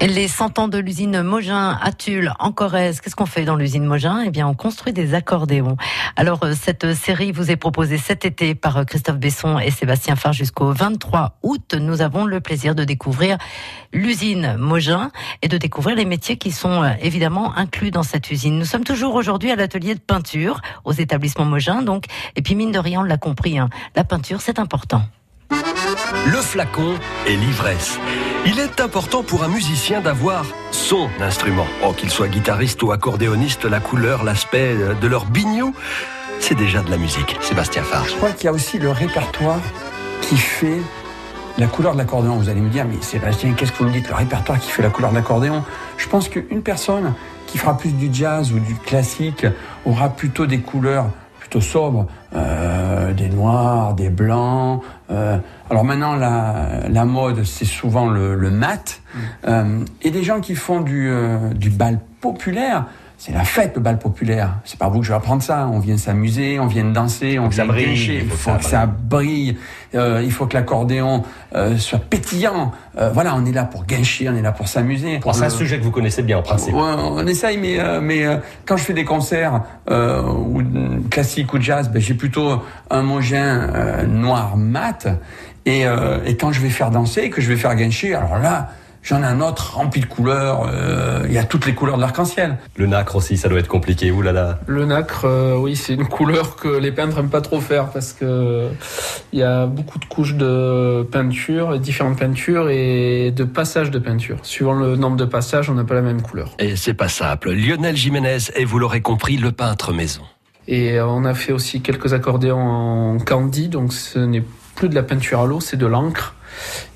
[0.00, 3.00] Les 100 ans de l'usine Mogin à Tulle, en Corrèze.
[3.00, 4.22] Qu'est-ce qu'on fait dans l'usine Mogin?
[4.24, 5.76] Eh bien, on construit des accordéons.
[6.14, 10.14] Alors, euh, cette série vous est proposée cet été par euh, Christophe Besson et Sébastien
[10.14, 11.74] Farr jusqu'au 23 août.
[11.74, 13.38] Nous avons le plaisir de découvrir
[13.92, 15.10] l'usine Mogin
[15.42, 18.56] et de découvrir les métiers qui sont euh, évidemment inclus dans cette usine.
[18.56, 22.04] Nous sommes toujours aujourd'hui à l'atelier de peinture aux établissements Mogin, donc.
[22.36, 25.02] Et puis, mine de rien, on l'a compris, hein, la peinture, c'est important.
[26.26, 26.94] Le flacon
[27.26, 27.98] et l'ivresse.
[28.44, 31.66] Il est important pour un musicien d'avoir son instrument.
[31.82, 35.74] Oh, qu'il soit guitariste ou accordéoniste, la couleur, l'aspect de leur bignou,
[36.40, 37.36] c'est déjà de la musique.
[37.40, 38.10] Sébastien Farge.
[38.10, 39.60] Je crois qu'il y a aussi le répertoire
[40.20, 40.78] qui fait
[41.56, 42.36] la couleur de l'accordéon.
[42.36, 44.08] Vous allez me dire, mais Sébastien, qu'est-ce que vous me dites?
[44.08, 45.64] Le répertoire qui fait la couleur de l'accordéon?
[45.96, 47.14] Je pense qu'une personne
[47.46, 49.46] qui fera plus du jazz ou du classique
[49.86, 51.06] aura plutôt des couleurs
[51.48, 54.82] plutôt sobres, euh, des noirs, des blancs.
[55.10, 55.38] Euh,
[55.70, 59.00] alors maintenant, la, la mode, c'est souvent le, le mat.
[59.14, 59.18] Mm.
[59.48, 62.86] Euh, et des gens qui font du, euh, du bal populaire,
[63.20, 64.60] c'est la fête, le bal populaire.
[64.64, 65.68] C'est pas vous que je vais apprendre ça.
[65.72, 68.20] On vient s'amuser, on vient danser, on vient briller.
[68.22, 69.56] Il faut, que ça brille.
[69.96, 71.24] Euh, il faut que l'accordéon
[71.56, 72.70] euh, soit pétillant.
[72.96, 75.18] Euh, voilà, on est là pour guincher, on est là pour s'amuser.
[75.32, 76.74] c'est un sujet que vous connaissez bien en principe.
[76.74, 80.62] Ouais, on essaye, mais euh, mais euh, quand je fais des concerts ou
[81.10, 85.08] classique ou jazz, ben, j'ai plutôt un mogin noir mat.
[85.66, 85.82] Et,
[86.24, 88.70] et quand je vais faire danser, que je vais faire guincher, alors là
[89.08, 90.68] J'en ai un autre rempli de couleurs.
[90.70, 92.58] Euh, il y a toutes les couleurs de l'arc-en-ciel.
[92.76, 94.10] Le nacre aussi, ça doit être compliqué.
[94.10, 94.58] Ouh là là.
[94.66, 98.12] Le nacre, euh, oui, c'est une couleur que les peintres n'aiment pas trop faire parce
[98.12, 98.68] que
[99.32, 104.40] il y a beaucoup de couches de peinture, différentes peintures et de passages de peinture.
[104.42, 106.50] Suivant le nombre de passages, on n'a pas la même couleur.
[106.58, 107.52] Et c'est pas simple.
[107.52, 110.24] Lionel Jiménez et vous l'aurez compris, le peintre maison.
[110.66, 115.02] Et on a fait aussi quelques accordéons en candy, donc ce n'est plus de la
[115.02, 116.34] peinture à l'eau, c'est de l'encre.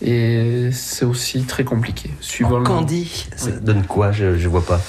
[0.00, 2.10] Et c'est aussi très compliqué.
[2.20, 4.80] Suivant en candy, ça donne quoi je, je vois pas.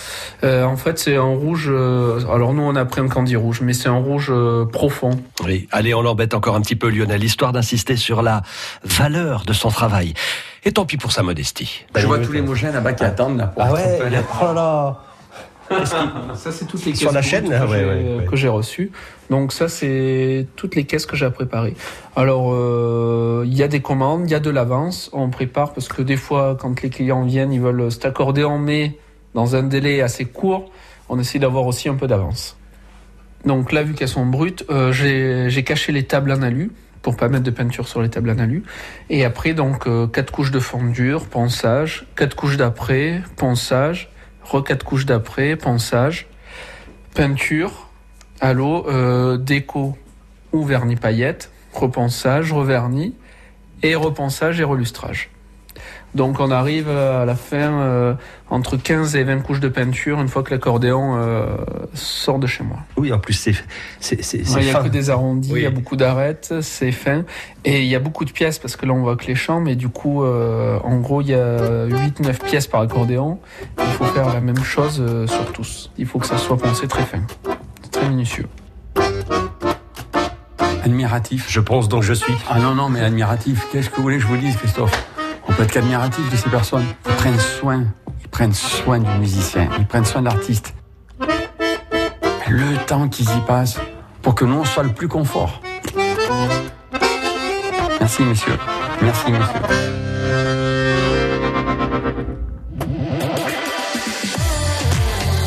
[0.44, 1.68] Euh, en fait, c'est un rouge.
[1.70, 5.20] Euh, alors nous, on a pris un candy rouge, mais c'est un rouge euh, profond.
[5.44, 5.68] Oui.
[5.72, 8.44] Allez, on l'embête encore un petit peu, Lionel, histoire d'insister sur la
[8.84, 10.14] valeur de son travail.
[10.64, 11.86] Et tant pis pour sa modestie.
[11.96, 13.48] je vois tous les mogènes là-bas qui attendent là.
[13.48, 14.00] Pour ah ouais.
[14.02, 15.09] Oh là là.
[15.86, 17.50] ça, c'est toutes les caisses la chaîne,
[18.30, 18.92] que j'ai reçues.
[19.30, 21.76] Donc ça, c'est toutes les caisses que j'ai à préparer.
[22.16, 25.10] Alors, euh, il y a des commandes, il y a de l'avance.
[25.14, 28.98] On prépare parce que des fois, quand les clients viennent, ils veulent s'accorder en mai
[29.36, 30.72] dans un délai assez court.
[31.10, 32.58] On essaie d'avoir aussi un peu d'avance.
[33.46, 37.30] Donc là, vu qu'elles sont brutes, euh, j'ai caché les tables en alu pour pas
[37.30, 38.64] mettre de peinture sur les tables en alu.
[39.10, 44.10] Et après, donc, euh, quatre couches de fondure, ponçage, quatre couches d'après, ponçage,
[44.58, 46.28] quatre couches d'après, ponçage,
[47.14, 47.90] peinture,
[48.42, 49.98] à euh, déco
[50.52, 53.16] ou vernis paillette, repensage, revernis,
[53.84, 55.30] et repensage et relustrage.
[56.16, 58.14] Donc on arrive à la fin euh,
[58.50, 61.46] entre 15 et 20 couches de peinture une fois que l'accordéon euh,
[61.94, 62.78] sort de chez moi.
[62.98, 63.54] Oui, en plus c'est
[64.00, 67.26] c'est c'est Il n'y a que des arrondis, il y a beaucoup d'arêtes, c'est fin
[67.64, 69.60] et il y a beaucoup de pièces parce que là on voit que les champs
[69.60, 73.40] mais du coup euh, en gros il y a 8 9 pièces par accordéon.
[73.78, 75.92] Il faut faire la même chose sur tous.
[75.98, 77.22] Il faut que ça soit pensé très fin.
[77.92, 78.48] Très minutieux.
[80.84, 81.46] Admiratif.
[81.50, 82.34] Je pense donc je suis.
[82.50, 83.68] Ah non non mais admiratif.
[83.72, 85.06] Qu'est-ce que vous voulez que je vous dise Christophe?
[85.50, 86.86] On peut être qu'admiratif de ces personnes.
[87.08, 87.84] Ils prennent soin,
[88.22, 90.74] ils prennent soin du musicien, ils prennent soin de l'artiste.
[92.48, 93.80] Le temps qu'ils y passent
[94.22, 95.62] pour que nous, on soit le plus confort.
[98.00, 98.58] Merci, monsieur.
[99.02, 99.60] Merci, monsieur.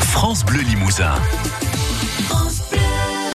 [0.01, 1.15] France Bleu Limousin.